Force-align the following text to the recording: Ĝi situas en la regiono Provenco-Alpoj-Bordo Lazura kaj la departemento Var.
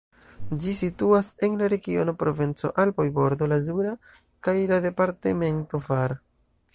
Ĝi 0.61 0.71
situas 0.77 1.27
en 1.47 1.57
la 1.59 1.67
regiono 1.73 2.15
Provenco-Alpoj-Bordo 2.23 3.49
Lazura 3.53 3.95
kaj 4.49 4.57
la 4.73 4.81
departemento 4.87 5.83
Var. 5.91 6.17